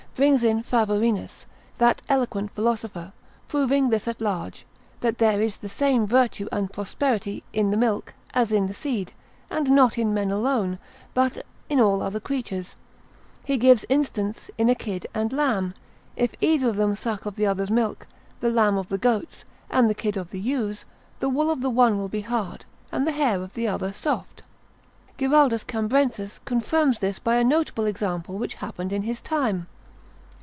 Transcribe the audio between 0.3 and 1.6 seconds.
in Phavorinus,